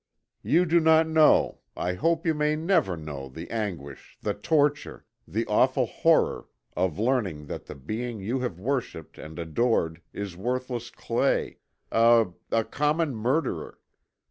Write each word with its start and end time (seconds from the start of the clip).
You 0.41 0.65
do 0.65 0.79
not 0.79 1.07
know, 1.07 1.59
I 1.77 1.93
hope 1.93 2.25
you 2.25 2.33
may 2.33 2.55
never 2.55 2.97
know 2.97 3.29
the 3.29 3.47
anguish, 3.51 4.17
the 4.19 4.33
torture, 4.33 5.05
the 5.27 5.45
awful 5.45 5.85
horror, 5.85 6.47
of 6.75 6.97
learning 6.97 7.45
that 7.45 7.67
the 7.67 7.75
being 7.75 8.19
you 8.19 8.39
have 8.39 8.59
worshipped 8.59 9.19
and 9.19 9.37
adored 9.37 10.01
is 10.11 10.35
worthless 10.35 10.89
clay, 10.89 11.59
a 11.91 12.29
a 12.51 12.63
common 12.63 13.13
murderer! 13.15 13.77